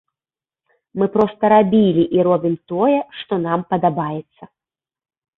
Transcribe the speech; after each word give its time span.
Мы 0.99 1.05
проста 1.15 1.43
рабілі 1.53 2.03
і 2.17 2.23
робім 2.27 2.55
тое, 2.71 2.95
што 3.19 3.33
нам 3.43 3.59
падабаецца. 3.75 4.43